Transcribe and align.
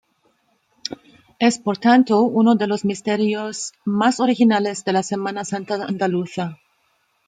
Es 1.37 1.59
por 1.59 1.77
tanto 1.77 2.23
uno 2.23 2.55
de 2.55 2.65
los 2.65 2.85
misterios 2.85 3.73
más 3.85 4.19
originales 4.19 4.83
de 4.83 4.93
la 4.93 5.03
Semana 5.03 5.45
Santa 5.45 5.75
andaluza. 5.75 6.57